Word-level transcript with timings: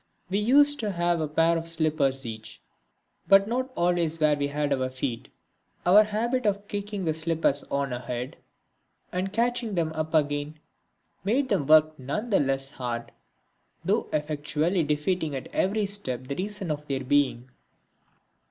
We 0.31 0.39
used 0.39 0.79
to 0.79 0.93
have 0.93 1.21
a 1.21 1.27
pair 1.27 1.55
of 1.59 1.67
slippers 1.67 2.25
each, 2.25 2.59
but 3.27 3.47
not 3.47 3.69
always 3.77 4.19
where 4.19 4.35
we 4.35 4.47
had 4.47 4.73
our 4.73 4.89
feet. 4.89 5.29
Our 5.85 6.03
habit 6.05 6.47
of 6.47 6.67
kicking 6.67 7.05
the 7.05 7.13
slippers 7.13 7.63
on 7.65 7.93
ahead, 7.93 8.37
and 9.11 9.31
catching 9.31 9.75
them 9.75 9.91
up 9.93 10.15
again, 10.15 10.57
made 11.23 11.49
them 11.49 11.67
work 11.67 11.99
none 11.99 12.31
the 12.31 12.39
less 12.39 12.71
hard, 12.71 13.11
through 13.85 14.09
effectually 14.11 14.81
defeating 14.81 15.35
at 15.35 15.53
every 15.53 15.85
step 15.85 16.23
the 16.25 16.35
reason 16.35 16.71
of 16.71 16.87
their 16.87 17.03
being. 17.03 17.51